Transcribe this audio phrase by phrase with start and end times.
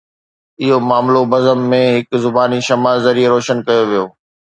[0.61, 4.05] اهو معاملو بزم ۾ هڪ زباني شمع ذريعي روشن ڪيو ويو